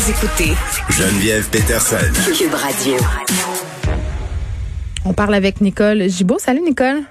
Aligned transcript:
Vous 0.00 0.10
écoutez 0.10 0.54
Geneviève 0.88 1.50
Peterson. 1.50 1.96
Cube 2.34 2.54
Radio. 2.54 2.94
On 5.04 5.12
parle 5.12 5.34
avec 5.34 5.60
Nicole 5.60 6.08
Gibault. 6.08 6.38
Salut 6.38 6.62
Nicole. 6.62 7.02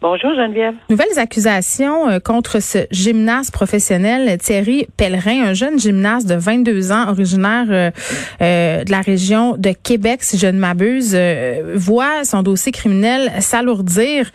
Bonjour 0.00 0.30
Geneviève. 0.36 0.74
Nouvelles 0.88 1.18
accusations 1.18 2.08
euh, 2.08 2.18
contre 2.20 2.62
ce 2.62 2.86
gymnaste 2.92 3.52
professionnel 3.52 4.38
Thierry 4.38 4.86
Pellerin, 4.96 5.46
un 5.46 5.54
jeune 5.54 5.80
gymnaste 5.80 6.28
de 6.28 6.36
22 6.36 6.92
ans 6.92 7.08
originaire 7.08 7.66
euh, 7.70 7.90
euh, 8.40 8.84
de 8.84 8.92
la 8.92 9.00
région 9.00 9.56
de 9.56 9.72
Québec, 9.72 10.22
si 10.22 10.38
je 10.38 10.46
ne 10.46 10.60
m'abuse, 10.60 11.18
voit 11.74 12.24
son 12.24 12.44
dossier 12.44 12.70
criminel 12.70 13.32
s'alourdir 13.40 14.30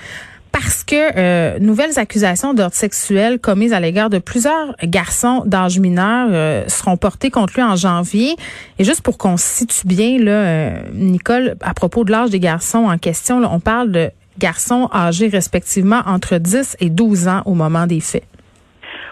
parce 0.51 0.83
que 0.83 0.95
euh, 1.17 1.59
nouvelles 1.59 1.97
accusations 1.97 2.53
d'ordre 2.53 2.75
sexuel 2.75 3.39
commises 3.39 3.73
à 3.73 3.79
l'égard 3.79 4.09
de 4.09 4.19
plusieurs 4.19 4.75
garçons 4.83 5.43
d'âge 5.45 5.79
mineur 5.79 6.29
euh, 6.31 6.63
seront 6.67 6.97
portées 6.97 7.29
contre 7.29 7.53
lui 7.55 7.63
en 7.63 7.75
janvier. 7.75 8.35
Et 8.77 8.83
juste 8.83 9.01
pour 9.01 9.17
qu'on 9.17 9.37
situe 9.37 9.87
bien, 9.87 10.19
là, 10.19 10.31
euh, 10.31 10.81
Nicole, 10.93 11.55
à 11.61 11.73
propos 11.73 12.03
de 12.03 12.11
l'âge 12.11 12.29
des 12.29 12.39
garçons 12.39 12.89
en 12.89 12.97
question, 12.97 13.41
on 13.43 13.59
parle 13.59 13.91
de 13.91 14.11
garçons 14.39 14.89
âgés 14.93 15.27
respectivement 15.27 16.01
entre 16.05 16.37
10 16.37 16.77
et 16.79 16.89
12 16.89 17.27
ans 17.27 17.41
au 17.45 17.53
moment 17.53 17.87
des 17.87 17.99
faits. 17.99 18.23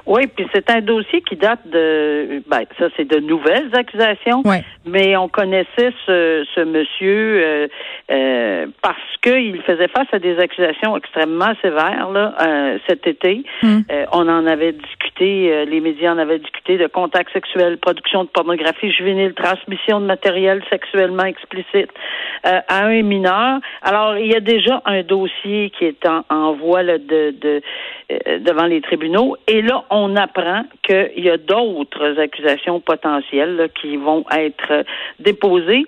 Oui, 0.10 0.26
puis 0.26 0.48
c'est 0.52 0.68
un 0.72 0.82
dossier 0.82 1.22
qui 1.22 1.36
date 1.36 1.68
de, 1.68 2.42
ben 2.48 2.64
ça 2.80 2.88
c'est 2.98 3.08
de 3.08 3.20
nouvelles 3.20 3.70
accusations, 3.74 4.42
mais 4.84 5.16
on 5.16 5.30
connaissait 5.30 5.94
ce, 6.08 6.44
ce 6.56 6.62
monsieur 6.62 7.44
euh, 7.44 7.68
euh, 8.12 8.66
parce 8.82 8.98
qu'il 9.22 9.62
faisait 9.62 9.88
face 9.88 10.08
à 10.12 10.18
des 10.18 10.40
accusations 10.40 10.98
extrêmement 10.98 11.54
sévères 11.62 12.10
là 12.12 12.34
euh, 12.42 12.80
cet 12.88 13.06
été. 13.06 13.44
Hmm. 13.62 13.82
on 14.12 14.28
en 14.28 14.48
avait 14.48 14.72
discuté, 14.72 15.66
les 15.68 15.80
médias 15.80 16.14
en 16.14 16.18
avaient 16.18 16.40
discuté 16.40 16.80
de 16.80 16.88
contacts 16.88 17.32
sexuels, 17.32 17.78
production 17.78 18.24
de 18.24 18.30
pornographie 18.30 18.92
juvénile, 18.92 19.36
transmission 19.36 20.02
de 20.02 20.08
matériel 20.08 20.64
sexuellement 20.72 21.26
explicite 21.26 21.92
à 22.44 22.86
un 22.86 23.04
mineur. 23.04 23.60
Alors 23.84 24.18
il 24.18 24.32
y 24.32 24.36
a 24.36 24.40
déjà 24.40 24.82
un 24.86 25.04
dossier 25.04 25.70
qui 25.78 25.86
est 25.86 26.04
en, 26.08 26.26
en 26.32 26.54
voie 26.54 26.84
de, 26.84 27.32
de 27.40 27.62
devant 28.10 28.66
les 28.66 28.82
tribunaux 28.82 29.36
et 29.48 29.62
là 29.62 29.84
on 29.92 30.16
apprend 30.16 30.64
qu'il 30.84 31.24
y 31.24 31.30
a 31.30 31.38
d'autres 31.38 32.20
accusations 32.20 32.80
potentielles 32.80 33.70
qui 33.80 33.98
vont 33.98 34.26
être 34.32 34.84
déposées. 35.20 35.86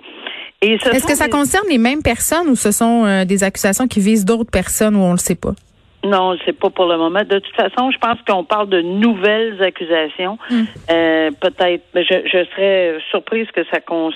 Est-ce 0.62 1.08
que 1.08 1.16
ça 1.16 1.28
concerne 1.28 1.68
les 1.70 1.80
mêmes 1.80 2.04
personnes 2.04 2.48
ou 2.50 2.56
ce 2.56 2.72
sont 2.72 3.06
euh, 3.06 3.26
des 3.26 3.44
accusations 3.44 3.88
qui 3.88 4.00
visent 4.00 4.26
d'autres 4.26 4.52
personnes 4.52 4.96
ou 4.96 5.00
on 5.00 5.08
ne 5.08 5.14
le 5.14 5.18
sait 5.18 5.36
pas? 5.36 5.54
Non, 6.04 6.36
sais 6.46 6.54
pas 6.54 6.70
pour 6.70 6.86
le 6.86 6.98
moment. 6.98 7.22
De 7.24 7.40
toute 7.40 7.56
façon, 7.56 7.92
je 7.92 7.98
pense 7.98 8.18
qu'on 8.28 8.44
parle 8.44 8.70
de 8.70 8.82
nouvelles 8.82 9.62
accusations. 9.62 10.38
Hmm. 10.50 10.64
Euh, 10.90 11.32
peut-être, 11.40 11.84
je, 11.96 12.22
je, 12.26 12.46
serais 12.52 12.98
surprise 13.10 13.48
que 13.56 13.64
ça 13.72 13.80
concerne 13.80 14.16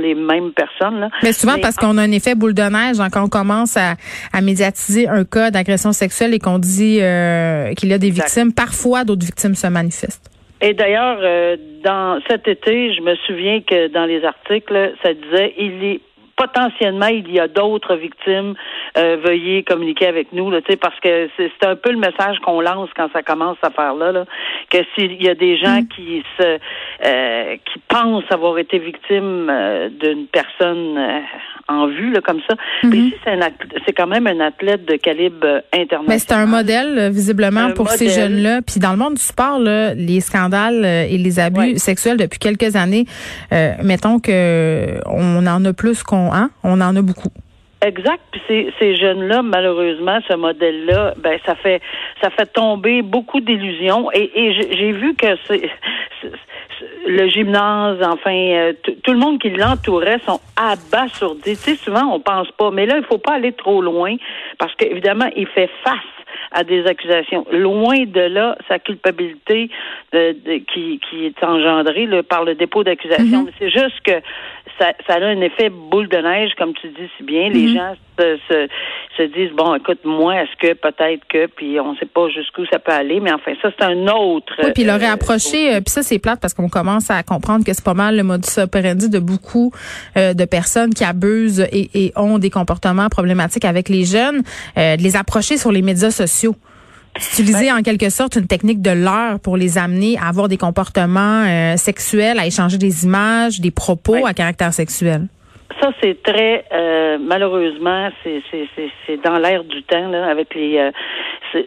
les 0.00 0.14
mêmes 0.14 0.52
personnes. 0.52 1.00
Là. 1.00 1.10
Mais 1.22 1.32
souvent 1.32 1.58
parce 1.60 1.76
qu'on 1.76 1.98
a 1.98 2.02
un 2.02 2.12
effet 2.12 2.34
boule 2.34 2.54
de 2.54 2.62
neige 2.62 3.00
hein, 3.00 3.08
quand 3.10 3.24
on 3.24 3.28
commence 3.28 3.76
à, 3.76 3.94
à 4.32 4.40
médiatiser 4.40 5.08
un 5.08 5.24
cas 5.24 5.50
d'agression 5.50 5.92
sexuelle 5.92 6.34
et 6.34 6.38
qu'on 6.38 6.58
dit 6.58 6.98
euh, 7.00 7.72
qu'il 7.74 7.88
y 7.88 7.92
a 7.92 7.98
des 7.98 8.10
victimes, 8.10 8.52
parfois 8.52 9.04
d'autres 9.04 9.24
victimes 9.24 9.54
se 9.54 9.66
manifestent. 9.66 10.30
Et 10.62 10.74
d'ailleurs, 10.74 11.18
euh, 11.22 11.56
dans 11.82 12.20
cet 12.28 12.46
été, 12.46 12.92
je 12.94 13.00
me 13.00 13.14
souviens 13.26 13.62
que 13.62 13.88
dans 13.88 14.04
les 14.04 14.24
articles, 14.24 14.92
ça 15.02 15.14
disait 15.14 15.54
il 15.56 15.84
est 15.84 16.00
potentiellement 16.40 17.08
il 17.08 17.30
y 17.30 17.38
a 17.38 17.48
d'autres 17.48 17.96
victimes, 17.96 18.54
euh, 18.96 19.18
veuillez 19.22 19.62
communiquer 19.62 20.06
avec 20.06 20.32
nous, 20.32 20.50
là, 20.50 20.60
parce 20.80 20.98
que 21.00 21.28
c'est 21.36 21.66
un 21.66 21.76
peu 21.76 21.90
le 21.90 21.98
message 21.98 22.38
qu'on 22.42 22.62
lance 22.62 22.88
quand 22.96 23.08
ça 23.12 23.22
commence 23.22 23.58
à 23.62 23.68
faire 23.68 23.94
là, 23.94 24.10
là 24.10 24.24
que 24.70 24.78
s'il 24.94 25.22
y 25.22 25.28
a 25.28 25.34
des 25.34 25.58
gens 25.58 25.82
mm. 25.82 25.88
qui 25.88 26.22
se 26.38 26.58
euh, 27.04 27.56
qui 27.56 27.78
pensent 27.88 28.24
avoir 28.30 28.58
été 28.58 28.78
victimes 28.78 29.48
euh, 29.50 29.90
d'une 29.90 30.26
personne 30.28 30.98
en 31.68 31.86
vue 31.88 32.10
là, 32.10 32.20
comme 32.20 32.40
ça. 32.48 32.54
Mm-hmm. 32.84 33.50
c'est 33.86 33.92
quand 33.92 34.06
même 34.06 34.26
un 34.26 34.40
athlète 34.40 34.86
de 34.86 34.96
calibre 34.96 35.62
international. 35.72 36.06
Mais 36.08 36.18
c'est 36.18 36.32
un 36.32 36.46
modèle 36.46 37.10
visiblement 37.12 37.72
pour 37.72 37.90
ces 37.90 38.08
jeunes-là. 38.08 38.62
Puis 38.62 38.80
dans 38.80 38.92
le 38.92 38.96
monde 38.96 39.14
du 39.14 39.22
sport, 39.22 39.58
là, 39.58 39.94
les 39.94 40.20
scandales 40.20 40.84
et 40.84 41.18
les 41.18 41.38
abus 41.38 41.78
sexuels 41.78 42.16
depuis 42.16 42.38
quelques 42.38 42.76
années, 42.76 43.04
mettons 43.82 44.18
que 44.20 45.00
on 45.06 45.46
en 45.46 45.64
a 45.64 45.72
plus 45.72 46.02
qu'on 46.02 46.29
Hein? 46.32 46.50
On 46.62 46.80
en 46.80 46.96
a 46.96 47.02
beaucoup. 47.02 47.30
Exact. 47.82 48.20
Puis 48.30 48.72
ces, 48.78 48.96
jeunes-là, 48.96 49.42
malheureusement, 49.42 50.18
ce 50.28 50.34
modèle-là, 50.34 51.14
ben 51.16 51.38
ça 51.46 51.54
fait 51.54 51.80
ça 52.22 52.28
fait 52.28 52.46
tomber 52.52 53.00
beaucoup 53.00 53.40
d'illusions. 53.40 54.10
Et, 54.12 54.52
j'ai 54.52 54.92
vu 54.92 55.14
que 55.14 55.26
le 57.06 57.28
gymnase, 57.28 58.02
enfin, 58.02 58.34
euh, 58.34 58.72
tout 59.02 59.12
le 59.12 59.18
monde 59.18 59.38
qui 59.38 59.48
l'entourait 59.50 60.20
sont 60.26 60.40
abasourdis. 60.56 61.56
Tu 61.56 61.56
sais, 61.56 61.74
souvent 61.76 62.04
on 62.12 62.20
pense 62.20 62.50
pas, 62.52 62.70
mais 62.70 62.84
là 62.84 62.98
il 62.98 63.04
faut 63.04 63.18
pas 63.18 63.34
aller 63.34 63.52
trop 63.52 63.80
loin 63.80 64.14
parce 64.58 64.74
qu'évidemment 64.74 65.30
il 65.34 65.46
fait 65.46 65.70
face 65.82 66.19
à 66.52 66.64
des 66.64 66.86
accusations. 66.86 67.46
Loin 67.52 68.04
de 68.06 68.20
là, 68.20 68.56
sa 68.68 68.78
culpabilité 68.78 69.70
euh, 70.14 70.32
qui, 70.72 71.00
qui 71.08 71.26
est 71.26 71.44
engendrée 71.44 72.08
par 72.22 72.44
le 72.44 72.54
dépôt 72.54 72.84
d'accusation. 72.84 73.44
Mm-hmm. 73.44 73.52
C'est 73.58 73.70
juste 73.70 74.00
que 74.04 74.20
ça, 74.78 74.92
ça, 75.06 75.14
a 75.14 75.24
un 75.24 75.40
effet 75.40 75.68
boule 75.68 76.08
de 76.08 76.16
neige, 76.16 76.52
comme 76.56 76.74
tu 76.74 76.88
dis 76.88 77.08
si 77.16 77.22
bien. 77.22 77.50
Les 77.50 77.66
mm-hmm. 77.66 77.74
gens 77.74 77.94
se, 78.18 78.38
se, 78.48 78.68
se, 79.20 79.32
disent 79.32 79.56
bon, 79.56 79.74
écoute, 79.74 80.00
moi, 80.04 80.42
est-ce 80.42 80.56
que 80.56 80.74
peut-être 80.74 81.22
que, 81.28 81.46
puis 81.46 81.78
on 81.80 81.92
ne 81.92 81.98
sait 81.98 82.06
pas 82.06 82.28
jusqu'où 82.28 82.64
ça 82.66 82.78
peut 82.78 82.92
aller, 82.92 83.20
mais 83.20 83.32
enfin, 83.32 83.52
ça 83.60 83.70
c'est 83.78 83.84
un 83.84 84.06
autre. 84.08 84.52
Oui, 84.62 84.70
puis 84.72 84.82
il 84.84 84.90
aurait 84.90 85.08
euh, 85.08 85.12
approché, 85.12 85.74
euh, 85.74 85.80
puis 85.80 85.92
ça 85.92 86.02
c'est 86.02 86.18
plate 86.18 86.40
parce 86.40 86.54
qu'on 86.54 86.68
commence 86.68 87.10
à 87.10 87.22
comprendre 87.22 87.64
que 87.64 87.72
c'est 87.72 87.84
pas 87.84 87.94
mal 87.94 88.16
le 88.16 88.22
modus 88.22 88.58
operandi 88.58 89.08
de 89.08 89.18
beaucoup 89.18 89.72
euh, 90.16 90.34
de 90.34 90.44
personnes 90.44 90.94
qui 90.94 91.04
abusent 91.04 91.66
et, 91.72 91.90
et, 91.94 92.12
ont 92.16 92.38
des 92.38 92.50
comportements 92.50 93.08
problématiques 93.08 93.64
avec 93.64 93.88
les 93.88 94.04
jeunes, 94.04 94.42
de 94.76 95.02
les 95.02 95.16
approcher 95.16 95.56
sur 95.56 95.72
les 95.72 95.82
médias 95.82 96.10
sociaux 96.10 96.54
utiliser 97.16 97.72
en 97.72 97.82
quelque 97.82 98.08
sorte 98.10 98.36
une 98.36 98.46
technique 98.46 98.82
de 98.82 98.90
l'heure 98.90 99.40
pour 99.40 99.56
les 99.56 99.78
amener 99.78 100.16
à 100.18 100.28
avoir 100.28 100.48
des 100.48 100.56
comportements 100.56 101.44
euh, 101.44 101.76
sexuels, 101.76 102.38
à 102.38 102.46
échanger 102.46 102.78
des 102.78 103.04
images, 103.04 103.60
des 103.60 103.70
propos 103.70 104.26
à 104.26 104.34
caractère 104.34 104.72
sexuel. 104.72 105.26
Ça, 105.80 105.92
c'est 106.02 106.22
très 106.22 106.64
euh, 106.72 107.18
malheureusement, 107.18 108.10
c'est 108.22 109.22
dans 109.24 109.38
l'air 109.38 109.64
du 109.64 109.82
temps 109.82 110.08
là, 110.08 110.26
avec 110.26 110.54
les. 110.54 110.78
Euh, 110.78 111.62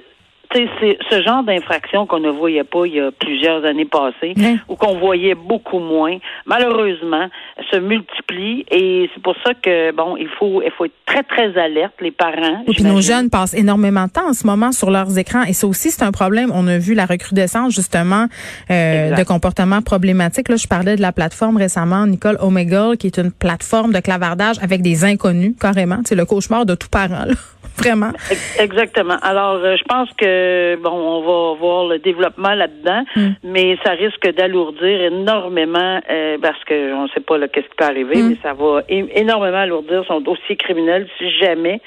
c'est 0.52 0.98
ce 1.10 1.22
genre 1.22 1.44
d'infraction 1.44 2.06
qu'on 2.06 2.20
ne 2.20 2.30
voyait 2.30 2.64
pas 2.64 2.86
il 2.86 2.96
y 2.96 3.00
a 3.00 3.12
plusieurs 3.12 3.66
années 3.66 3.86
passées, 3.86 4.34
ou 4.68 4.76
qu'on 4.76 4.98
voyait 4.98 5.36
beaucoup 5.36 5.80
moins, 5.80 6.18
malheureusement, 6.46 7.28
se 7.72 7.78
multiplie 7.78 8.66
et 8.70 9.10
c'est 9.14 9.24
pour 9.24 9.36
ça 9.44 9.54
que 9.54 9.92
bon, 9.92 10.16
il 10.18 10.28
faut 10.28 10.62
il 10.62 10.72
faut 10.72 10.86
être 10.86 10.94
très 11.06 11.24
très 11.24 11.58
alerte 11.58 11.94
les 12.02 12.12
parents. 12.12 12.64
Et 12.68 12.72
puis 12.72 12.84
nos 12.84 13.02
jeunes 13.02 13.30
passent 13.30 13.54
énormément 13.54 14.06
de 14.06 14.12
temps 14.12 14.30
en 14.30 14.34
ce 14.34 14.46
moment 14.46 14.72
sur 14.72 14.92
leurs 14.92 15.18
écrans 15.18 15.44
et 15.44 15.54
ça 15.54 15.68
aussi 15.68 15.92
c'est 15.92 16.04
un 16.04 16.12
problème. 16.12 16.52
On 16.54 16.68
a 16.68 16.78
vu 16.78 16.94
la 16.94 17.06
recrudescence 17.06 17.74
justement 17.74 18.28
euh, 18.70 19.16
de 19.16 19.24
comportements 19.24 19.82
problématiques. 19.82 20.50
Là, 20.50 20.56
je 20.56 20.68
parlais 20.68 20.96
de 20.96 21.02
la 21.02 21.12
plateforme 21.12 21.58
récemment, 21.58 22.06
Nicole 22.06 22.38
Omegle, 22.40 22.98
qui 22.98 23.08
est 23.08 23.18
une 23.18 23.32
plateforme 23.32 23.92
de 23.94 24.00
clavardage 24.00 24.58
avec 24.62 24.82
des 24.82 25.04
inconnus 25.06 25.56
carrément. 25.60 26.00
C'est 26.06 26.16
le 26.16 26.26
cauchemar 26.26 26.66
de 26.66 26.76
tout 26.76 26.90
parent. 26.90 27.26
Là. 27.26 27.34
Vraiment. 27.78 28.12
Exactement. 28.60 29.18
Alors, 29.22 29.56
euh, 29.56 29.76
je 29.78 29.84
pense 29.84 30.10
que 30.14 30.76
bon, 30.82 30.92
on 30.92 31.22
va 31.22 31.60
voir 31.60 31.88
le 31.88 32.00
développement 32.00 32.54
là-dedans, 32.54 33.04
hmm. 33.16 33.30
mais 33.44 33.78
ça 33.84 33.92
risque 33.92 34.28
d'alourdir 34.36 35.02
énormément 35.02 36.00
euh, 36.10 36.38
parce 36.42 36.64
que 36.66 36.94
on 36.94 37.04
ne 37.04 37.08
sait 37.10 37.20
pas 37.20 37.40
qu'est-ce 37.48 37.68
qui 37.68 37.76
peut 37.76 37.86
arriver, 37.86 38.22
hmm. 38.22 38.30
mais 38.30 38.38
ça 38.44 38.54
va 38.54 38.82
énormément 38.88 39.58
alourdir 39.58 40.04
son 40.08 40.22
dossier 40.22 40.56
criminel 40.56 41.08
si 41.18 41.32
jamais 41.40 41.82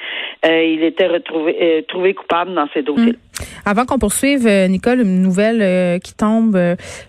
euh, 0.44 0.65
il 0.65 0.83
était 0.83 1.06
retrouvé 1.06 1.85
trouvé 1.89 2.15
coupable 2.15 2.53
dans 2.55 2.69
ces 2.75 2.82
dossiers. 2.82 3.12
Hmm. 3.12 3.25
Avant 3.65 3.85
qu'on 3.85 3.99
poursuive, 3.99 4.49
Nicole, 4.69 5.00
une 5.00 5.21
nouvelle 5.23 6.00
qui 6.00 6.15
tombe, 6.15 6.59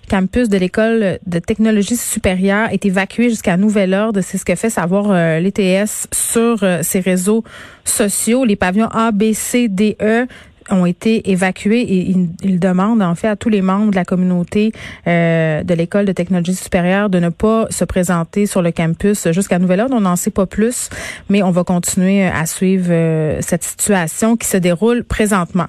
campus 0.10 0.50
de 0.50 0.58
l'école 0.58 1.20
de 1.26 1.40
technologie 1.40 1.96
supérieure 1.96 2.70
est 2.72 2.86
évacué 2.86 3.30
jusqu'à 3.30 3.58
nouvel 3.58 3.94
ordre. 3.94 4.22
C'est 4.22 4.38
ce 4.38 4.46
que 4.46 4.56
fait 4.56 4.70
savoir 4.70 5.14
l'ETS 5.40 6.08
sur 6.12 6.66
ses 6.82 7.00
réseaux 7.00 7.44
sociaux. 7.86 8.44
Les 8.46 8.56
pavillons 8.56 8.90
A, 8.92 9.12
B, 9.12 9.34
C, 9.34 9.68
D, 9.68 9.98
E 10.02 10.26
ont 10.70 10.86
été 10.86 11.32
évacués 11.32 11.82
et 11.82 12.16
ils, 12.44 12.60
demandent 12.60 13.02
en 13.02 13.16
fait 13.16 13.28
à 13.28 13.36
tous 13.36 13.50
les 13.50 13.62
membres 13.62 13.92
de 13.92 13.96
la 13.96 14.06
communauté 14.06 14.72
euh, 15.08 15.64
de 15.64 15.74
l'école 15.74 16.06
de 16.06 16.12
technologie 16.12 16.56
supérieure 16.56 17.10
de 17.10 17.20
ne 17.20 17.30
pas 17.30 17.68
se 17.70 17.86
présenter 17.86 18.46
sur 18.46 18.62
le 18.62 18.72
campus 18.72 19.32
jusqu'à 19.32 19.60
nouvel 19.60 19.82
ordre. 19.82 19.96
On 19.96 20.02
n'en 20.02 20.16
sait 20.16 20.32
pas 20.32 20.46
plus, 20.46 20.90
mais 21.30 21.44
on 21.44 21.52
va 21.52 21.64
continuer 21.64 22.26
à 22.26 22.46
suivre 22.46 22.88
euh, 22.90 23.38
cette 23.42 23.64
situation 23.64 24.38
qui 24.38 24.48
se 24.48 24.58
déroule 24.58 25.04
présentement. 25.04 25.68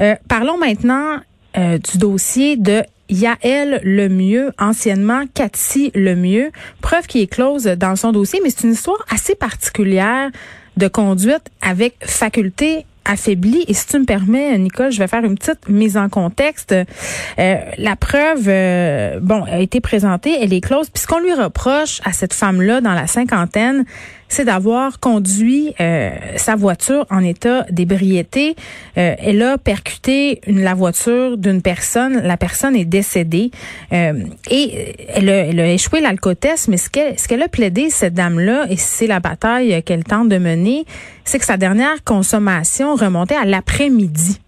Euh, 0.00 0.14
parlons 0.28 0.58
maintenant 0.58 1.18
du 1.56 1.98
dossier 1.98 2.56
de 2.56 2.82
Yael 3.08 3.80
Lemieux, 3.84 4.50
anciennement 4.58 5.24
Cathy 5.34 5.92
Lemieux, 5.94 6.50
preuve 6.80 7.06
qui 7.06 7.20
est 7.20 7.26
close 7.26 7.64
dans 7.64 7.94
son 7.94 8.10
dossier, 8.10 8.40
mais 8.42 8.50
c'est 8.50 8.66
une 8.66 8.72
histoire 8.72 9.04
assez 9.08 9.34
particulière 9.34 10.30
de 10.76 10.88
conduite 10.88 11.50
avec 11.60 11.94
faculté 12.00 12.86
affaibli. 13.04 13.64
Et 13.68 13.74
si 13.74 13.86
tu 13.86 13.98
me 13.98 14.04
permets, 14.04 14.56
Nicole, 14.58 14.90
je 14.90 14.98
vais 14.98 15.06
faire 15.08 15.24
une 15.24 15.36
petite 15.36 15.68
mise 15.68 15.96
en 15.96 16.08
contexte. 16.08 16.72
Euh, 16.72 17.56
la 17.78 17.96
preuve, 17.96 18.44
euh, 18.48 19.20
bon, 19.20 19.44
a 19.44 19.58
été 19.58 19.80
présentée, 19.80 20.36
elle 20.40 20.52
est 20.52 20.60
close. 20.60 20.90
Puis 20.90 21.02
ce 21.02 21.06
qu'on 21.06 21.20
lui 21.20 21.34
reproche 21.34 22.00
à 22.04 22.12
cette 22.12 22.32
femme-là 22.32 22.80
dans 22.80 22.94
la 22.94 23.06
cinquantaine, 23.06 23.84
c'est 24.28 24.44
d'avoir 24.44 25.00
conduit 25.00 25.74
euh, 25.80 26.10
sa 26.36 26.56
voiture 26.56 27.06
en 27.10 27.20
état 27.20 27.66
d'ébriété. 27.70 28.56
elle 28.94 29.42
a 29.42 29.58
percuté 29.58 30.40
une, 30.46 30.62
la 30.62 30.74
voiture 30.74 31.36
d'une 31.36 31.62
personne. 31.62 32.20
La 32.22 32.36
personne 32.36 32.76
est 32.76 32.84
décédée 32.84 33.50
et 33.90 34.94
elle 35.08 35.28
a, 35.28 35.36
elle 35.46 35.60
a 35.60 35.68
échoué 35.68 36.00
l'alcotest. 36.00 36.68
Mais 36.68 36.76
ce 36.76 36.90
qu'elle 36.90 37.18
ce 37.18 37.28
qu'elle 37.28 37.42
a 37.42 37.48
plaidé 37.48 37.90
cette 37.90 38.14
dame-là, 38.14 38.66
et 38.68 38.76
c'est 38.76 39.06
la 39.06 39.20
bataille 39.20 39.82
qu'elle 39.82 40.04
tente 40.04 40.28
de 40.28 40.38
mener, 40.38 40.84
c'est 41.24 41.38
que 41.38 41.44
sa 41.44 41.56
dernière 41.56 42.04
consommation 42.04 42.94
remontait 42.94 43.36
à 43.36 43.44
l'après-midi. 43.44 44.40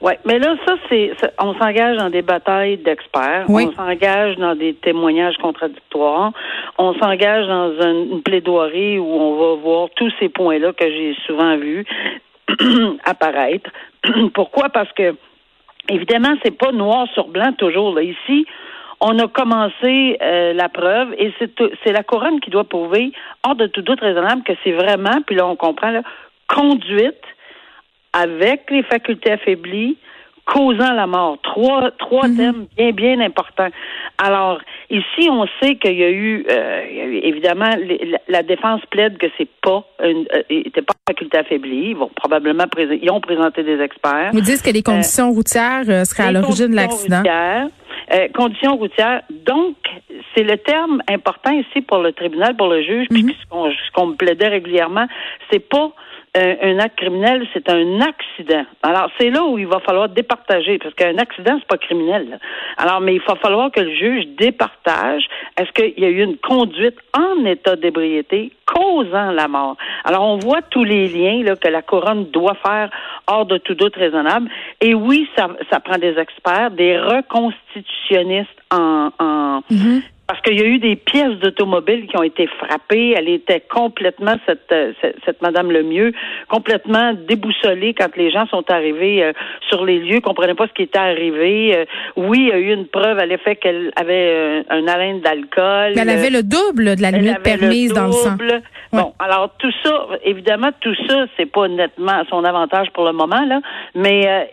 Oui, 0.00 0.12
mais 0.26 0.38
là, 0.38 0.56
ça, 0.66 0.74
c'est, 0.88 1.12
on 1.40 1.54
s'engage 1.54 1.96
dans 1.96 2.10
des 2.10 2.22
batailles 2.22 2.76
d'experts, 2.76 3.46
on 3.48 3.72
s'engage 3.72 4.36
dans 4.36 4.54
des 4.54 4.74
témoignages 4.74 5.36
contradictoires, 5.38 6.32
on 6.76 6.94
s'engage 6.94 7.46
dans 7.46 7.72
une, 7.80 8.22
plaidoirie 8.22 8.98
où 8.98 9.06
on 9.06 9.36
va 9.36 9.60
voir 9.60 9.88
tous 9.96 10.12
ces 10.20 10.28
points-là 10.28 10.72
que 10.72 10.84
j'ai 10.84 11.16
souvent 11.26 11.56
vus 11.56 11.86
apparaître. 13.04 13.70
Pourquoi? 14.34 14.68
Parce 14.68 14.92
que, 14.92 15.14
évidemment, 15.88 16.34
c'est 16.44 16.56
pas 16.56 16.72
noir 16.72 17.06
sur 17.14 17.28
blanc 17.28 17.52
toujours. 17.56 17.94
Là. 17.94 18.02
Ici, 18.02 18.46
on 19.00 19.18
a 19.18 19.28
commencé 19.28 20.18
euh, 20.20 20.52
la 20.52 20.68
preuve 20.68 21.14
et 21.18 21.32
c'est 21.38 21.92
la 21.92 22.02
couronne 22.02 22.40
qui 22.40 22.50
doit 22.50 22.64
prouver, 22.64 23.12
hors 23.46 23.54
de 23.54 23.66
tout 23.66 23.82
doute 23.82 24.00
raisonnable, 24.00 24.42
que 24.42 24.52
c'est 24.62 24.72
vraiment, 24.72 25.22
puis 25.26 25.36
là 25.36 25.46
on 25.46 25.56
comprend, 25.56 25.90
là, 25.90 26.02
conduite 26.48 27.22
avec 28.16 28.70
les 28.70 28.82
facultés 28.84 29.32
affaiblies, 29.32 29.96
causant 30.46 30.92
la 30.92 31.06
mort. 31.06 31.38
Trois, 31.42 31.90
trois 31.98 32.28
mhm. 32.28 32.36
thèmes 32.36 32.66
bien, 32.76 32.92
bien 32.92 33.20
importants. 33.20 33.68
Alors, 34.16 34.60
ici, 34.90 35.28
on 35.28 35.44
sait 35.60 35.74
qu'il 35.76 35.98
y 35.98 36.04
a 36.04 36.10
eu, 36.10 36.46
euh, 36.48 36.82
évidemment, 37.22 37.70
la, 38.28 38.42
défense 38.42 38.80
plaide 38.90 39.18
que 39.18 39.26
c'est 39.36 39.48
pas 39.60 39.84
une, 40.02 40.26
euh, 40.34 40.70
pas 40.74 40.94
faculté 41.08 41.38
affaiblie. 41.38 41.90
Ils 41.90 41.96
vont 41.96 42.10
probablement 42.14 42.64
ils 42.78 43.10
ont 43.10 43.20
présenté 43.20 43.64
des 43.64 43.80
experts. 43.80 44.30
Vous 44.32 44.40
dites 44.40 44.62
que 44.62 44.70
les 44.70 44.82
conditions 44.82 45.32
routières 45.32 45.84
seraient 46.06 46.28
à 46.28 46.32
l'origine 46.32 46.70
de 46.70 46.76
l'accident. 46.76 47.22
Euh, 48.12 48.28
conditions 48.34 48.76
routières. 48.76 49.22
Donc, 49.30 49.74
c'est 50.34 50.44
le 50.44 50.56
terme 50.58 51.02
important 51.10 51.50
ici 51.50 51.80
pour 51.80 51.98
le 51.98 52.12
tribunal, 52.12 52.56
pour 52.56 52.68
le 52.68 52.80
juge, 52.82 53.08
puis 53.10 53.24
mhm. 53.24 53.32
ce 53.32 53.92
qu'on 53.92 54.06
me 54.06 54.14
plaidait 54.14 54.46
régulièrement, 54.46 55.06
c'est 55.50 55.68
pas 55.68 55.90
un, 56.36 56.78
acte 56.78 56.98
criminel, 56.98 57.46
c'est 57.52 57.68
un 57.68 58.00
accident. 58.00 58.64
Alors, 58.82 59.10
c'est 59.18 59.30
là 59.30 59.44
où 59.44 59.58
il 59.58 59.66
va 59.66 59.80
falloir 59.80 60.08
départager, 60.08 60.78
parce 60.78 60.94
qu'un 60.94 61.18
accident, 61.18 61.56
c'est 61.58 61.68
pas 61.68 61.78
criminel. 61.78 62.38
Alors, 62.76 63.00
mais 63.00 63.14
il 63.14 63.22
va 63.26 63.36
falloir 63.36 63.70
que 63.70 63.80
le 63.80 63.94
juge 63.94 64.26
départage. 64.38 65.24
Est-ce 65.56 65.70
qu'il 65.72 66.02
y 66.02 66.06
a 66.06 66.10
eu 66.10 66.22
une 66.22 66.36
conduite 66.36 66.98
en 67.16 67.44
état 67.44 67.76
d'ébriété 67.76 68.52
causant 68.66 69.32
la 69.32 69.48
mort? 69.48 69.76
Alors, 70.04 70.24
on 70.24 70.38
voit 70.38 70.62
tous 70.62 70.84
les 70.84 71.08
liens 71.08 71.42
là, 71.42 71.56
que 71.56 71.68
la 71.68 71.82
couronne 71.82 72.26
doit 72.30 72.56
faire 72.64 72.90
hors 73.26 73.46
de 73.46 73.58
tout 73.58 73.74
doute 73.74 73.96
raisonnable. 73.96 74.50
Et 74.80 74.94
oui, 74.94 75.28
ça, 75.36 75.48
ça 75.70 75.80
prend 75.80 75.98
des 75.98 76.18
experts, 76.18 76.70
des 76.72 76.98
reconstitutionnistes 76.98 78.50
en, 78.70 79.10
en 79.18 79.60
mhm. 79.70 80.02
Parce 80.28 80.40
qu'il 80.40 80.58
y 80.58 80.62
a 80.62 80.66
eu 80.66 80.78
des 80.78 80.96
pièces 80.96 81.38
d'automobile 81.38 82.08
qui 82.08 82.18
ont 82.18 82.22
été 82.24 82.48
frappées. 82.48 83.14
Elle 83.16 83.28
était 83.28 83.60
complètement, 83.60 84.34
cette, 84.44 84.72
euh, 84.72 84.92
cette, 85.00 85.16
cette 85.24 85.40
Madame 85.40 85.70
Lemieux, 85.70 86.12
complètement 86.48 87.12
déboussolée 87.28 87.94
quand 87.94 88.16
les 88.16 88.32
gens 88.32 88.46
sont 88.48 88.68
arrivés 88.68 89.22
euh, 89.22 89.32
sur 89.68 89.84
les 89.84 90.00
lieux, 90.00 90.20
comprenaient 90.20 90.54
pas 90.54 90.66
ce 90.66 90.72
qui 90.72 90.82
était 90.82 90.98
arrivé. 90.98 91.76
Euh, 91.76 91.84
oui, 92.16 92.38
il 92.40 92.48
y 92.48 92.52
a 92.52 92.58
eu 92.58 92.72
une 92.72 92.86
preuve 92.88 93.20
à 93.20 93.26
l'effet 93.26 93.54
qu'elle 93.54 93.92
avait 93.94 94.64
un 94.68 94.88
haleine 94.88 95.20
d'alcool. 95.20 95.92
Elle 95.96 96.10
avait 96.10 96.30
le 96.30 96.42
double 96.42 96.96
de 96.96 97.02
la 97.02 97.12
limite 97.12 97.42
permise 97.42 97.92
dans 97.92 98.06
le 98.06 98.12
sang. 98.12 98.36
Bon, 98.92 99.12
alors 99.18 99.50
tout 99.58 99.72
ça, 99.84 100.06
évidemment, 100.24 100.70
tout 100.80 100.94
ça, 101.06 101.26
c'est 101.36 101.46
pas 101.46 101.68
nettement 101.68 102.12
à 102.12 102.24
son 102.30 102.44
avantage 102.44 102.88
pour 102.94 103.04
le 103.04 103.12
moment, 103.12 103.44
là. 103.44 103.60
Mais 103.94 104.48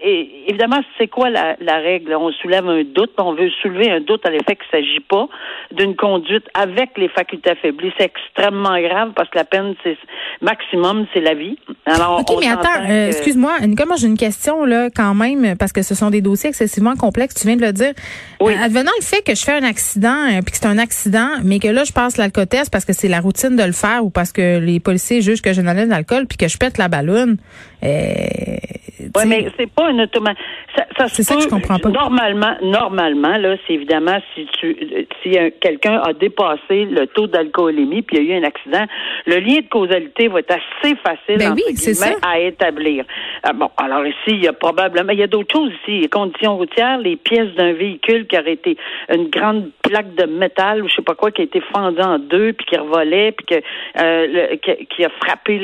évidemment, 0.47 0.81
c'est 0.97 1.07
quoi 1.07 1.29
la, 1.29 1.55
la 1.61 1.77
règle? 1.77 2.13
On 2.15 2.31
soulève 2.31 2.67
un 2.67 2.83
doute, 2.83 3.11
on 3.17 3.33
veut 3.33 3.49
soulever 3.61 3.89
un 3.89 4.01
doute 4.01 4.25
à 4.25 4.29
l'effet 4.29 4.55
qu'il 4.55 4.69
s'agit 4.71 4.99
pas 4.99 5.27
d'une 5.71 5.95
conduite 5.95 6.45
avec 6.53 6.97
les 6.97 7.09
facultés 7.09 7.51
affaiblies. 7.51 7.91
C'est 7.97 8.05
extrêmement 8.05 8.79
grave 8.79 9.11
parce 9.15 9.29
que 9.29 9.37
la 9.37 9.45
peine, 9.45 9.75
c'est 9.83 9.97
maximum, 10.41 11.05
c'est 11.13 11.21
la 11.21 11.33
vie. 11.33 11.57
Alors, 11.85 12.19
OK, 12.19 12.37
mais 12.39 12.47
attends, 12.47 12.89
euh, 12.89 13.07
excuse-moi, 13.07 13.59
Nicolas, 13.61 13.95
j'ai 13.97 14.07
une 14.07 14.17
question 14.17 14.65
là 14.65 14.89
quand 14.95 15.13
même 15.15 15.55
parce 15.57 15.71
que 15.71 15.81
ce 15.81 15.95
sont 15.95 16.09
des 16.09 16.21
dossiers 16.21 16.49
excessivement 16.49 16.95
complexes. 16.95 17.35
Tu 17.35 17.47
viens 17.47 17.55
de 17.55 17.61
le 17.61 17.73
dire. 17.73 17.93
Oui. 18.39 18.53
Euh, 18.53 18.65
advenant 18.65 18.91
le 18.99 19.05
fait 19.05 19.21
que 19.21 19.35
je 19.35 19.43
fais 19.43 19.53
un 19.53 19.63
accident, 19.63 20.27
euh, 20.29 20.41
puis 20.43 20.51
que 20.51 20.57
c'est 20.57 20.67
un 20.67 20.77
accident, 20.77 21.29
mais 21.43 21.59
que 21.59 21.67
là 21.67 21.83
je 21.83 21.93
passe 21.93 22.17
l'alcotest 22.17 22.71
parce 22.71 22.85
que 22.85 22.93
c'est 22.93 23.07
la 23.07 23.19
routine 23.19 23.55
de 23.55 23.63
le 23.63 23.71
faire 23.71 24.03
ou 24.03 24.09
parce 24.09 24.31
que 24.31 24.59
les 24.59 24.79
policiers 24.79 25.21
jugent 25.21 25.41
que 25.41 25.53
j'ai 25.53 25.61
une 25.61 25.89
d'alcool 25.89 26.27
puis 26.27 26.37
que 26.37 26.47
je 26.47 26.57
pète 26.57 26.77
la 26.77 26.87
ballonne. 26.87 27.37
Oui, 27.81 29.23
mais 29.27 29.47
c'est 29.57 29.69
pas 29.69 29.87
un 29.87 29.99
automatique. 29.99 30.41
Ça, 30.97 31.07
c'est 31.07 31.23
ça 31.23 31.35
que 31.35 31.41
je 31.41 31.47
comprends 31.47 31.79
pas. 31.79 31.89
Normalement, 31.89 32.55
normalement, 32.61 33.37
là, 33.37 33.55
c'est 33.65 33.73
évidemment 33.73 34.19
si 34.33 34.47
tu, 34.59 34.75
si 35.21 35.37
quelqu'un 35.59 36.01
a 36.01 36.13
dépassé 36.13 36.85
le 36.85 37.07
taux 37.07 37.27
d'alcoolémie 37.27 38.01
puis 38.01 38.17
il 38.17 38.23
y 38.23 38.31
a 38.31 38.35
eu 38.35 38.39
un 38.41 38.47
accident, 38.47 38.85
le 39.25 39.37
lien 39.37 39.57
de 39.57 39.69
causalité 39.69 40.27
va 40.27 40.39
être 40.39 40.51
assez 40.51 40.95
facile 40.95 41.37
ben 41.37 41.55
oui, 41.55 41.63
à 42.21 42.39
établir. 42.39 43.05
Ah, 43.43 43.53
bon, 43.53 43.69
alors 43.77 44.05
ici, 44.05 44.15
il 44.27 44.43
y 44.43 44.47
a 44.47 44.53
probablement, 44.53 45.11
il 45.11 45.19
y 45.19 45.23
a 45.23 45.27
d'autres 45.27 45.53
choses 45.53 45.71
ici, 45.81 45.99
les 45.99 46.09
conditions 46.09 46.57
routières, 46.57 46.97
les 46.97 47.15
pièces 47.15 47.53
d'un 47.55 47.73
véhicule 47.73 48.27
qui 48.27 48.37
aurait 48.37 48.53
été 48.53 48.77
une 49.09 49.29
grande 49.29 49.69
plaque 49.81 50.15
de 50.15 50.25
métal 50.25 50.83
ou 50.83 50.89
je 50.89 50.95
sais 50.95 51.01
pas 51.01 51.15
quoi 51.15 51.31
qui 51.31 51.41
a 51.41 51.43
été 51.45 51.61
fendue 51.73 52.01
en 52.01 52.19
deux 52.19 52.53
puis 52.53 52.65
qui 52.65 52.77
revolait 52.77 53.31
puis 53.31 53.45
que, 53.45 53.61
euh, 53.99 54.55
qui, 54.89 55.03
a 55.03 55.09
frappé 55.09 55.61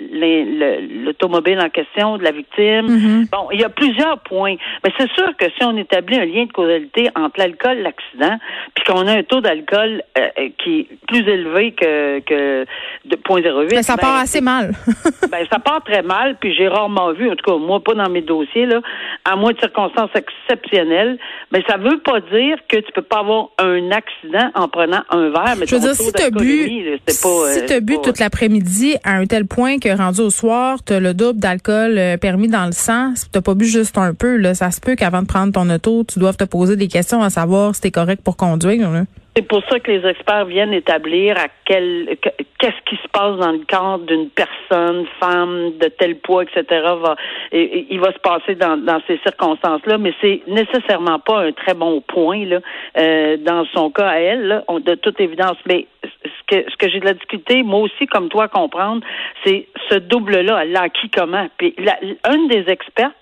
l'automobile 0.00 1.58
en 1.60 1.68
question 1.68 2.18
de 2.18 2.24
la 2.24 2.32
victime. 2.32 2.86
Mm-hmm. 2.86 3.30
Bon, 3.30 3.48
il 3.52 3.60
y 3.60 3.64
a 3.64 3.68
plusieurs 3.68 4.18
points. 4.20 4.56
Mais 4.84 4.92
c'est 4.98 5.10
sûr 5.12 5.36
que 5.36 5.46
si 5.56 5.64
on 5.64 5.76
établit 5.76 6.18
un 6.18 6.24
lien 6.24 6.44
de 6.44 6.52
causalité 6.52 7.08
entre 7.14 7.38
l'alcool 7.38 7.78
et 7.78 7.82
l'accident, 7.82 8.38
puis 8.74 8.84
qu'on 8.84 9.06
a 9.06 9.12
un 9.12 9.22
taux 9.32 9.40
d'alcool 9.40 10.02
euh, 10.18 10.20
euh, 10.38 10.48
qui 10.62 10.80
est 10.80 10.88
plus 11.08 11.26
élevé 11.26 11.72
que, 11.72 12.20
que 12.20 12.66
de 13.06 13.16
0.08. 13.16 13.68
Mais 13.70 13.82
ça 13.82 13.96
part 13.96 14.16
ben, 14.16 14.20
assez 14.20 14.42
mal. 14.42 14.74
ben, 15.30 15.46
ça 15.50 15.58
part 15.58 15.82
très 15.82 16.02
mal, 16.02 16.36
puis 16.38 16.54
j'ai 16.54 16.68
rarement 16.68 17.14
vu, 17.14 17.30
en 17.30 17.34
tout 17.34 17.50
cas, 17.50 17.56
moi, 17.56 17.82
pas 17.82 17.94
dans 17.94 18.10
mes 18.10 18.20
dossiers, 18.20 18.66
là, 18.66 18.82
à 19.24 19.34
moins 19.36 19.52
de 19.52 19.58
circonstances 19.58 20.10
exceptionnelles. 20.14 21.16
Mais 21.50 21.62
ça 21.66 21.78
veut 21.78 21.98
pas 22.00 22.20
dire 22.20 22.58
que 22.68 22.76
tu 22.76 22.92
peux 22.94 23.00
pas 23.00 23.20
avoir 23.20 23.48
un 23.58 23.90
accident 23.90 24.50
en 24.54 24.68
prenant 24.68 25.02
un 25.08 25.30
verre. 25.30 25.54
Mais 25.58 25.66
Je 25.66 25.76
veux 25.76 25.80
dire, 25.80 25.94
si 25.94 26.12
tu 26.12 26.22
as 26.22 26.30
bu, 26.30 26.68
si 27.08 27.72
euh, 27.72 27.80
bu 27.80 27.96
toute 28.02 28.18
l'après-midi 28.18 28.96
à 29.02 29.14
un 29.14 29.24
tel 29.24 29.46
point 29.46 29.78
que 29.78 29.96
rendu 29.96 30.20
au 30.20 30.30
soir, 30.30 30.84
tu 30.84 30.92
as 30.92 31.00
le 31.00 31.14
double 31.14 31.40
d'alcool 31.40 31.98
permis 32.20 32.48
dans 32.48 32.66
le 32.66 32.72
sang, 32.72 33.14
si 33.14 33.30
tu 33.30 33.40
pas 33.40 33.54
bu 33.54 33.64
juste 33.64 33.96
un 33.96 34.12
peu, 34.12 34.36
là, 34.36 34.52
ça 34.52 34.70
se 34.70 34.80
peut 34.80 34.94
qu'avant 34.94 35.22
de 35.22 35.26
prendre 35.26 35.52
ton 35.54 35.70
auto, 35.70 36.04
tu 36.04 36.18
doives 36.18 36.36
te 36.36 36.44
poser 36.44 36.76
des 36.76 36.88
questions 36.88 37.22
à 37.22 37.30
savoir 37.30 37.74
si 37.74 37.80
tu 37.80 37.88
es 37.88 37.90
correct 37.90 38.22
pour 38.22 38.36
conduire. 38.36 38.90
Là. 38.90 39.04
C'est 39.34 39.48
pour 39.48 39.62
ça 39.70 39.80
que 39.80 39.90
les 39.90 40.06
experts 40.06 40.44
viennent 40.44 40.74
établir 40.74 41.38
à 41.38 41.46
quel 41.64 42.18
qu'est-ce 42.58 42.82
qui 42.84 42.96
se 42.96 43.08
passe 43.08 43.38
dans 43.38 43.52
le 43.52 43.62
corps 43.66 43.98
d'une 44.00 44.28
personne, 44.28 45.06
femme 45.18 45.72
de 45.78 45.88
tel 45.88 46.16
poids, 46.16 46.42
etc. 46.42 46.64
Va, 47.00 47.16
il 47.50 47.98
va 47.98 48.12
se 48.12 48.18
passer 48.18 48.54
dans, 48.56 48.76
dans 48.76 49.00
ces 49.06 49.18
circonstances-là, 49.18 49.96
mais 49.96 50.12
c'est 50.20 50.42
nécessairement 50.46 51.18
pas 51.18 51.40
un 51.40 51.52
très 51.52 51.72
bon 51.72 52.02
point 52.02 52.44
là 52.44 52.60
euh, 52.98 53.38
dans 53.38 53.64
son 53.72 53.90
cas 53.90 54.08
à 54.08 54.16
elle, 54.18 54.48
là, 54.48 54.64
de 54.68 54.94
toute 54.96 55.18
évidence. 55.18 55.56
Mais 55.66 55.86
ce 56.04 56.28
que 56.46 56.70
ce 56.70 56.76
que 56.76 56.90
j'ai 56.90 57.00
de 57.00 57.06
la 57.06 57.14
difficulté, 57.14 57.62
moi 57.62 57.80
aussi 57.80 58.06
comme 58.06 58.28
toi, 58.28 58.44
à 58.44 58.48
comprendre, 58.48 59.02
c'est 59.46 59.66
ce 59.88 59.94
double-là, 59.94 60.60
elle 60.62 60.72
l'a 60.72 60.82
acquis 60.82 61.08
comment? 61.08 61.48
Puis 61.56 61.74
la, 61.78 61.98
une 62.34 62.48
des 62.48 62.70
expertes 62.70 63.16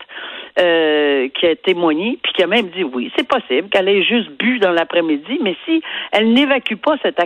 euh, 0.61 1.29
qui 1.29 1.47
a 1.47 1.57
témoigné, 1.57 2.19
puis 2.23 2.33
qui 2.33 2.43
a 2.43 2.47
même 2.47 2.69
dit 2.69 2.85
oui, 2.85 3.11
c'est 3.17 3.27
possible 3.27 3.69
qu'elle 3.69 3.89
ait 3.89 4.03
juste 4.03 4.31
bu 4.39 4.59
dans 4.59 4.73
l'après-midi, 4.73 5.39
mais 5.43 5.57
si 5.65 5.83
elle 6.13 6.33
n'évacue 6.33 6.75
pas 6.75 6.97
cet, 7.03 7.19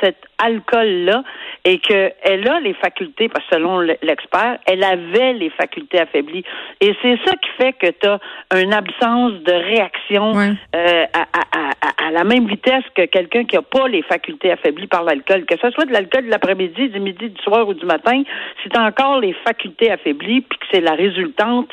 cet 0.00 0.16
alcool-là 0.38 1.22
et 1.64 1.78
qu'elle 1.78 2.48
a 2.48 2.60
les 2.60 2.74
facultés, 2.74 3.28
parce 3.28 3.44
que 3.46 3.56
selon 3.56 3.80
l'expert, 3.80 4.58
elle 4.66 4.82
avait 4.82 5.34
les 5.34 5.50
facultés 5.50 6.00
affaiblies. 6.00 6.44
Et 6.80 6.94
c'est 7.02 7.18
ça 7.24 7.34
qui 7.36 7.50
fait 7.58 7.72
que 7.74 7.86
tu 7.90 8.08
as 8.08 8.60
une 8.60 8.72
absence 8.72 9.32
de 9.42 9.52
réaction 9.52 10.32
euh, 10.74 11.04
à, 11.12 11.26
à, 11.32 12.06
à, 12.06 12.10
la 12.10 12.24
même 12.24 12.46
vitesse 12.46 12.84
que 12.94 13.04
quelqu'un 13.06 13.44
qui 13.44 13.56
n'a 13.56 13.62
pas 13.62 13.88
les 13.88 14.02
facultés 14.02 14.50
affaiblies 14.50 14.86
par 14.86 15.04
l'alcool. 15.04 15.44
Que 15.44 15.56
ce 15.60 15.70
soit 15.70 15.84
de 15.84 15.92
l'alcool 15.92 16.24
de 16.24 16.30
l'après-midi, 16.30 16.88
du 16.88 17.00
midi, 17.00 17.28
du 17.28 17.42
soir 17.42 17.68
ou 17.68 17.74
du 17.74 17.84
matin, 17.84 18.22
si 18.62 18.68
tu 18.68 18.78
as 18.78 18.82
encore 18.82 19.20
les 19.20 19.34
facultés 19.44 19.90
affaiblies, 19.90 20.40
puis 20.40 20.58
que 20.58 20.66
c'est 20.72 20.80
la 20.80 20.94
résultante, 20.94 21.68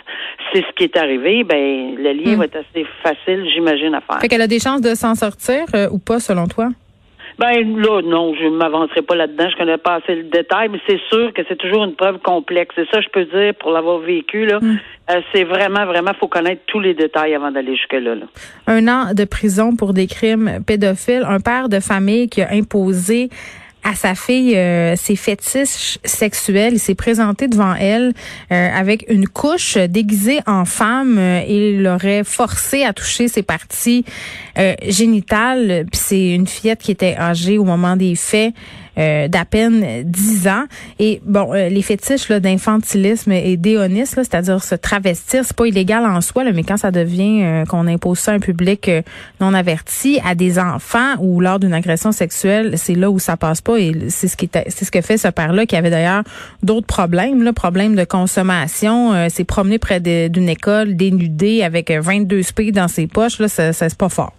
c'est 0.51 0.61
ce 0.61 0.71
qui 0.75 0.83
est 0.83 0.97
arrivé, 0.97 1.06
ben 1.43 1.95
le 1.95 2.13
lien 2.13 2.35
hmm. 2.35 2.39
va 2.39 2.45
être 2.45 2.57
assez 2.57 2.85
facile, 3.03 3.45
j'imagine, 3.53 3.93
à 3.95 4.01
faire. 4.01 4.19
Fait 4.19 4.27
qu'elle 4.27 4.41
a 4.41 4.47
des 4.47 4.59
chances 4.59 4.81
de 4.81 4.95
s'en 4.95 5.15
sortir 5.15 5.65
euh, 5.75 5.89
ou 5.91 5.99
pas, 5.99 6.19
selon 6.19 6.47
toi? 6.47 6.69
Ben 7.39 7.77
là, 7.77 8.01
non, 8.01 8.33
je 8.33 8.45
ne 8.45 8.57
m'avancerai 8.57 9.03
pas 9.03 9.15
là-dedans. 9.15 9.47
Je 9.51 9.57
connais 9.57 9.77
pas 9.77 9.95
assez 9.95 10.15
le 10.15 10.23
détail, 10.23 10.69
mais 10.69 10.79
c'est 10.87 10.99
sûr 11.09 11.31
que 11.33 11.43
c'est 11.47 11.55
toujours 11.55 11.83
une 11.83 11.93
preuve 11.93 12.17
complexe. 12.19 12.73
C'est 12.75 12.89
ça, 12.91 12.99
je 12.99 13.09
peux 13.09 13.25
dire, 13.25 13.53
pour 13.59 13.71
l'avoir 13.71 13.99
vécu. 13.99 14.47
Là, 14.47 14.59
mm. 14.59 14.79
euh, 15.11 15.21
c'est 15.31 15.43
vraiment, 15.43 15.85
vraiment, 15.85 16.11
faut 16.19 16.27
connaître 16.27 16.63
tous 16.65 16.79
les 16.79 16.95
détails 16.95 17.35
avant 17.35 17.51
d'aller 17.51 17.75
jusque-là. 17.75 18.15
Là. 18.15 18.25
Un 18.65 18.87
an 18.87 19.13
de 19.13 19.23
prison 19.23 19.75
pour 19.75 19.93
des 19.93 20.07
crimes 20.07 20.63
pédophiles. 20.65 21.23
Un 21.27 21.39
père 21.39 21.69
de 21.69 21.79
famille 21.79 22.27
qui 22.27 22.41
a 22.41 22.51
imposé 22.51 23.29
à 23.87 23.95
sa 23.95 24.15
fille 24.15 24.57
euh, 24.57 24.97
ses 24.97 25.15
fétiches 25.15 25.97
sexuels. 26.03 26.73
Il 26.73 26.79
s'est 26.79 26.95
présenté 26.95 27.47
devant 27.47 27.73
elle 27.73 28.13
euh, 28.51 28.69
avec 28.75 29.05
une 29.07 29.29
couche 29.29 29.77
déguisée 29.77 30.39
en 30.45 30.65
femme 30.65 31.17
euh, 31.17 31.41
il 31.47 31.83
l'aurait 31.83 32.25
forcé 32.25 32.83
à 32.83 32.91
toucher 32.91 33.29
ses 33.29 33.43
parties 33.43 34.03
génitales. 34.87 35.85
Puis 35.91 36.01
c'est 36.03 36.29
une 36.31 36.47
fillette 36.47 36.79
qui 36.79 36.91
était 36.91 37.15
âgée 37.15 37.57
au 37.57 37.63
moment 37.63 37.95
des 37.95 38.15
faits. 38.15 38.53
Euh, 38.97 39.27
d'à 39.27 39.45
peine 39.45 40.03
10 40.03 40.47
ans. 40.47 40.63
Et 40.97 41.21
bon, 41.23 41.53
euh, 41.53 41.69
les 41.69 41.83
fétiches 41.83 42.31
d'infantilisme 42.31 43.31
et 43.31 43.55
d'éonisme, 43.55 44.23
c'est-à-dire 44.23 44.63
se 44.63 44.73
travestir, 44.73 45.43
c'est 45.45 45.55
pas 45.55 45.67
illégal 45.67 46.03
en 46.03 46.19
soi, 46.19 46.51
mais 46.51 46.63
quand 46.63 46.77
ça 46.77 46.89
devient 46.89 47.43
euh, 47.43 47.65
qu'on 47.65 47.85
impose 47.85 48.17
ça 48.17 48.31
à 48.31 48.35
un 48.35 48.39
public 48.39 48.89
non 49.39 49.53
averti, 49.53 50.19
à 50.25 50.33
des 50.33 50.57
enfants 50.57 51.13
ou 51.19 51.41
lors 51.41 51.59
d'une 51.59 51.73
agression 51.73 52.11
sexuelle, 52.11 52.73
c'est 52.77 52.95
là 52.95 53.11
où 53.11 53.19
ça 53.19 53.37
passe 53.37 53.61
pas. 53.61 53.77
Et 53.77 53.93
c'est 54.09 54.27
ce 54.27 54.35
qui 54.35 54.49
c'est 54.51 54.85
ce 54.85 54.91
que 54.91 55.01
fait 55.01 55.17
ce 55.17 55.27
père-là, 55.27 55.67
qui 55.67 55.75
avait 55.75 55.91
d'ailleurs 55.91 56.23
d'autres 56.63 56.87
problèmes, 56.87 57.43
là, 57.43 57.53
problèmes 57.53 57.95
de 57.95 58.03
consommation, 58.03 59.29
s'est 59.29 59.43
promené 59.43 59.77
près 59.77 59.99
d'une 59.99 60.49
école 60.49 60.95
dénudé 60.95 61.61
avec 61.61 61.91
22 61.91 62.41
spies 62.41 62.71
dans 62.71 62.87
ses 62.87 63.05
poches, 63.05 63.39
là, 63.39 63.47
ça, 63.47 63.73
ça 63.73 63.89
c'est 63.89 63.97
pas 63.97 64.09
fort. 64.09 64.33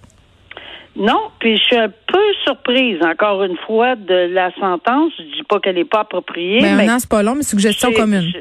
Non, 0.98 1.30
puis 1.38 1.56
je 1.56 1.62
suis 1.62 1.76
un 1.76 1.88
peu 1.88 2.22
surprise, 2.44 2.98
encore 3.02 3.44
une 3.44 3.56
fois, 3.58 3.94
de 3.94 4.32
la 4.32 4.52
sentence. 4.56 5.12
Je 5.16 5.22
dis 5.22 5.42
pas 5.48 5.60
qu'elle 5.60 5.76
n'est 5.76 5.84
pas 5.84 6.00
appropriée. 6.00 6.60
Ben, 6.60 6.76
mais 6.76 6.86
non, 6.86 6.98
c'est 6.98 7.08
pas 7.08 7.22
long, 7.22 7.36
mais 7.36 7.44
suggestion 7.44 7.92
commune. 7.92 8.32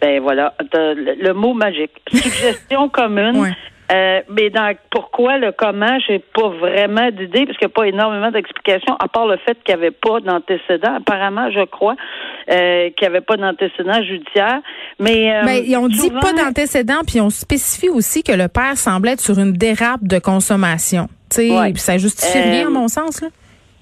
ben 0.00 0.20
voilà, 0.20 0.54
le, 0.72 1.32
mot 1.32 1.52
magique. 1.52 1.90
Suggestion 2.12 2.88
commune. 2.88 3.54
Euh, 3.92 4.20
mais 4.28 4.50
dans 4.50 4.74
pourquoi 4.90 5.38
le 5.38 5.52
comment, 5.52 5.98
j'ai 6.06 6.18
pas 6.18 6.48
vraiment 6.48 7.08
d'idée 7.10 7.46
parce 7.46 7.56
qu'il 7.56 7.68
n'y 7.68 7.72
a 7.72 7.74
pas 7.74 7.84
énormément 7.84 8.32
d'explications 8.32 8.96
à 8.98 9.06
part 9.06 9.26
le 9.26 9.36
fait 9.36 9.56
qu'il 9.62 9.76
n'y 9.76 9.80
avait 9.80 9.92
pas 9.92 10.18
d'antécédent. 10.20 10.96
Apparemment, 10.96 11.50
je 11.52 11.64
crois 11.66 11.94
euh, 12.50 12.90
qu'il 12.90 13.08
n'y 13.08 13.14
avait 13.14 13.20
pas 13.20 13.36
d'antécédent 13.36 14.02
judiciaire. 14.02 14.60
Mais, 14.98 15.36
euh, 15.36 15.42
mais 15.44 15.76
on 15.76 15.86
dit 15.86 16.10
pas 16.10 16.32
d'antécédent, 16.32 17.02
puis 17.06 17.20
on 17.20 17.30
spécifie 17.30 17.88
aussi 17.88 18.24
que 18.24 18.32
le 18.32 18.48
père 18.48 18.76
semblait 18.76 19.12
être 19.12 19.20
sur 19.20 19.38
une 19.38 19.52
dérape 19.52 20.02
de 20.02 20.18
consommation. 20.18 21.08
Tu 21.30 21.48
sais, 21.48 21.72
ça 21.76 21.98
justifie 21.98 22.38
rien 22.38 22.66
à 22.66 22.70
mon 22.70 22.88
sens 22.88 23.20
là. 23.20 23.28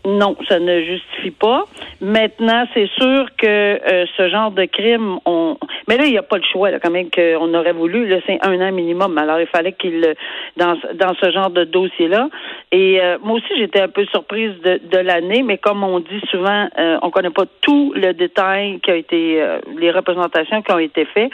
Non, 0.06 0.36
ça 0.48 0.58
ne 0.58 0.82
justifie 0.82 1.30
pas. 1.30 1.64
Maintenant, 2.02 2.66
c'est 2.74 2.90
sûr 2.98 3.26
que 3.38 3.46
euh, 3.46 4.04
ce 4.18 4.28
genre 4.28 4.50
de 4.50 4.66
crime, 4.66 5.18
on. 5.24 5.56
Mais 5.88 5.96
là, 5.96 6.04
il 6.04 6.10
n'y 6.10 6.18
a 6.18 6.22
pas 6.22 6.36
le 6.36 6.42
choix, 6.42 6.70
là, 6.70 6.78
quand 6.78 6.90
même, 6.90 7.08
qu'on 7.10 7.54
aurait 7.54 7.72
voulu. 7.72 8.06
Là, 8.06 8.18
c'est 8.26 8.38
un 8.42 8.60
an 8.60 8.70
minimum. 8.70 9.16
Alors, 9.16 9.40
il 9.40 9.46
fallait 9.46 9.72
qu'il 9.72 10.14
dans 10.58 10.76
dans 10.94 11.14
ce 11.14 11.30
genre 11.32 11.48
de 11.48 11.64
dossier-là. 11.64 12.28
Et 12.70 13.00
euh, 13.00 13.16
moi 13.22 13.36
aussi, 13.36 13.48
j'étais 13.56 13.80
un 13.80 13.88
peu 13.88 14.04
surprise 14.06 14.52
de, 14.62 14.78
de 14.90 14.98
l'année, 14.98 15.42
mais 15.42 15.56
comme 15.56 15.82
on 15.82 16.00
dit 16.00 16.20
souvent, 16.30 16.68
euh, 16.78 16.98
on 17.00 17.10
connaît 17.10 17.30
pas 17.30 17.46
tout 17.62 17.94
le 17.96 18.12
détail 18.12 18.80
qui 18.80 18.90
a 18.90 18.96
été 18.96 19.42
les 19.78 19.90
représentations 19.90 20.60
qui 20.60 20.72
ont 20.72 20.78
été 20.78 21.06
faites. 21.06 21.30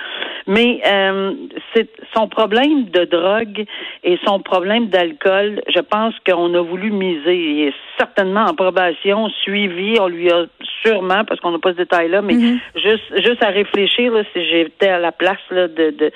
Mais 0.46 0.80
c'est 1.74 1.88
son 2.14 2.28
problème 2.28 2.84
de 2.84 3.04
drogue 3.04 3.64
et 4.04 4.18
son 4.24 4.38
problème 4.40 4.86
d'alcool. 4.86 5.60
Je 5.68 5.80
pense 5.80 6.14
qu'on 6.26 6.54
a 6.54 6.60
voulu 6.60 6.92
miser. 6.92 7.66
Et 7.66 7.74
certainement 7.98 8.44
en 8.44 8.54
probation 8.60 9.28
suivie. 9.42 9.96
On 9.98 10.08
lui 10.08 10.30
a 10.30 10.44
sûrement, 10.82 11.24
parce 11.24 11.40
qu'on 11.40 11.52
n'a 11.52 11.58
pas 11.58 11.72
ce 11.72 11.78
détail-là, 11.78 12.20
mais 12.20 12.34
mhm. 12.34 12.58
juste, 12.74 13.08
juste 13.24 13.42
à 13.42 13.48
réfléchir, 13.48 14.12
si 14.32 14.44
j'étais 14.48 14.88
à 14.88 14.98
la 14.98 15.12
place 15.12 15.40
là, 15.50 15.66
de, 15.66 15.90
de, 15.90 16.12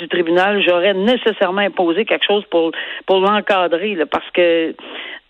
du 0.00 0.08
tribunal, 0.08 0.62
j'aurais 0.66 0.92
nécessairement 0.92 1.62
imposé 1.62 2.04
quelque 2.04 2.26
chose 2.26 2.44
pour, 2.50 2.72
pour 3.06 3.20
l'encadrer, 3.20 3.96
parce 4.10 4.30
que 4.32 4.74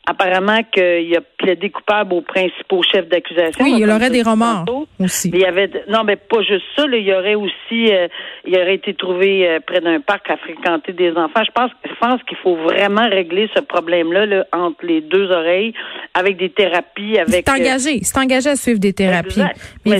apparemment 0.06 0.62
qu'il 0.72 1.16
a 1.16 1.20
plaidé 1.38 1.70
coupable 1.70 2.14
aux 2.14 2.22
principaux 2.22 2.82
chefs 2.82 3.08
d'accusation. 3.08 3.64
Oui, 3.64 3.74
il 3.76 3.80
y 3.80 3.90
aurait 3.90 4.10
des 4.10 4.22
remords 4.22 4.64
aussi. 4.98 5.30
Il 5.32 5.40
y 5.40 5.44
avait 5.44 5.70
non, 5.88 6.02
mais 6.04 6.16
pas 6.16 6.42
juste 6.42 6.64
ça. 6.76 6.84
il 6.92 7.04
y 7.04 7.14
aurait 7.14 7.36
aussi, 7.36 7.92
euh, 7.92 8.08
il 8.44 8.56
aurait 8.56 8.74
été 8.74 8.94
trouvé 8.94 9.48
euh, 9.48 9.60
près 9.64 9.80
d'un 9.80 10.00
parc 10.00 10.28
à 10.30 10.36
fréquenter 10.36 10.92
des 10.92 11.12
enfants. 11.12 11.42
Je 11.46 11.52
pense, 11.52 11.70
je 11.84 11.94
pense 12.00 12.22
qu'il 12.24 12.36
faut 12.38 12.56
vraiment 12.56 13.08
régler 13.08 13.48
ce 13.54 13.60
problème-là 13.60 14.26
là, 14.26 14.46
entre 14.52 14.84
les 14.84 15.00
deux 15.00 15.30
oreilles 15.30 15.72
avec 16.14 16.36
des 16.36 16.50
thérapies. 16.50 17.18
Avec. 17.18 17.46
C'est 17.46 17.50
engagé, 17.50 18.00
c'est 18.02 18.18
engagé 18.18 18.50
à 18.50 18.56
suivre 18.56 18.80
des 18.80 18.92
thérapies. 18.92 19.42
Mais, 19.86 19.98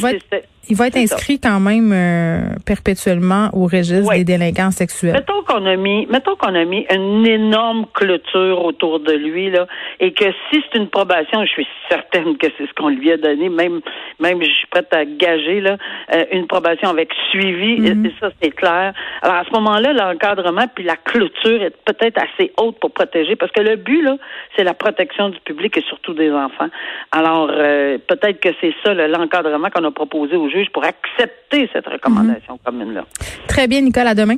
il 0.68 0.76
va 0.76 0.86
être 0.86 0.96
inscrit 0.96 1.40
quand 1.40 1.58
même 1.58 1.92
euh, 1.92 2.54
perpétuellement 2.64 3.50
au 3.52 3.64
registre 3.64 4.14
des 4.14 4.24
délinquants 4.24 4.70
sexuels. 4.70 5.12
Mettons 5.12 5.42
qu'on 5.42 5.66
a 5.66 5.76
mis, 5.76 6.06
mettons 6.06 6.36
qu'on 6.36 6.54
a 6.54 6.64
mis 6.64 6.86
une 6.88 7.26
énorme 7.26 7.86
clôture 7.92 8.64
autour 8.64 9.00
de 9.00 9.12
lui 9.12 9.50
là, 9.50 9.66
et 9.98 10.12
que 10.12 10.24
si 10.50 10.62
c'est 10.62 10.78
une 10.78 10.88
probation, 10.88 11.44
je 11.44 11.50
suis 11.50 11.66
certaine 11.88 12.36
que 12.36 12.46
c'est 12.56 12.66
ce 12.66 12.72
qu'on 12.74 12.90
lui 12.90 13.10
a 13.10 13.16
donné, 13.16 13.48
même, 13.48 13.80
même 14.20 14.40
je 14.40 14.50
suis 14.50 14.66
prête 14.68 14.92
à 14.94 15.04
gager 15.04 15.60
là, 15.60 15.78
euh, 16.14 16.24
une 16.30 16.46
probation 16.46 16.90
avec 16.90 17.12
suivi, 17.30 17.84
et, 17.86 17.94
ça 18.20 18.30
c'est 18.40 18.52
clair. 18.52 18.92
Alors 19.22 19.36
à 19.36 19.44
ce 19.44 19.50
moment-là, 19.50 19.92
l'encadrement 19.92 20.66
puis 20.72 20.84
la 20.84 20.96
clôture 20.96 21.62
est 21.62 21.76
peut-être 21.84 22.18
assez 22.18 22.52
haute 22.56 22.78
pour 22.78 22.92
protéger, 22.92 23.34
parce 23.34 23.50
que 23.50 23.62
le 23.62 23.76
but 23.76 24.02
là, 24.02 24.16
c'est 24.56 24.64
la 24.64 24.74
protection 24.74 25.28
du 25.30 25.40
public 25.40 25.76
et 25.76 25.82
surtout 25.82 26.14
des 26.14 26.30
enfants. 26.30 26.68
Alors 27.10 27.50
euh, 27.50 27.98
peut-être 28.06 28.38
que 28.38 28.50
c'est 28.60 28.74
ça 28.84 28.94
l'encadrement 28.94 29.68
qu'on 29.70 29.84
a 29.84 29.90
proposé 29.90 30.36
aux 30.36 30.51
juge 30.52 30.68
pour 30.72 30.84
accepter 30.84 31.68
cette 31.72 31.86
recommandation 31.86 32.54
mhm. 32.54 32.58
commune-là. 32.64 33.04
Très 33.48 33.66
bien, 33.66 33.80
Nicole. 33.80 34.06
À 34.06 34.14
demain. 34.14 34.36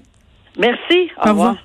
Merci. 0.56 1.10
Au, 1.24 1.30
revoir. 1.30 1.56